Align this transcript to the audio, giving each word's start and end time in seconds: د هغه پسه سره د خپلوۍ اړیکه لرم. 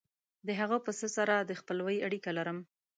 د 0.47 0.49
هغه 0.59 0.77
پسه 0.85 1.07
سره 1.17 1.35
د 1.39 1.51
خپلوۍ 1.59 1.97
اړیکه 2.07 2.29
لرم. 2.37 2.57